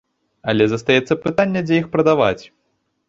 Але 0.53 0.65
застаецца 0.71 1.19
пытанне, 1.25 1.63
дзе 1.67 1.75
іх 1.83 1.93
прадаваць. 1.97 2.43